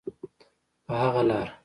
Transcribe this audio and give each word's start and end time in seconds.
په 0.85 0.93
هغه 1.01 1.21
لاره. 1.29 1.51